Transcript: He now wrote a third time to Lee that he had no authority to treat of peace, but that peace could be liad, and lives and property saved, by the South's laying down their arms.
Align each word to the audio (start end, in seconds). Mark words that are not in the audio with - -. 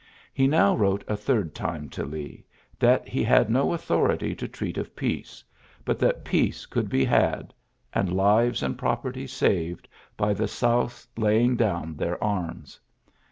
He 0.33 0.47
now 0.47 0.75
wrote 0.75 1.03
a 1.07 1.15
third 1.15 1.53
time 1.53 1.87
to 1.89 2.03
Lee 2.03 2.43
that 2.79 3.07
he 3.07 3.23
had 3.23 3.51
no 3.51 3.71
authority 3.71 4.33
to 4.33 4.47
treat 4.47 4.79
of 4.79 4.95
peace, 4.95 5.43
but 5.85 5.99
that 5.99 6.25
peace 6.25 6.65
could 6.65 6.89
be 6.89 7.05
liad, 7.05 7.51
and 7.93 8.11
lives 8.11 8.63
and 8.63 8.79
property 8.79 9.27
saved, 9.27 9.87
by 10.17 10.33
the 10.33 10.47
South's 10.47 11.07
laying 11.17 11.55
down 11.55 11.97
their 11.97 12.17
arms. 12.23 12.79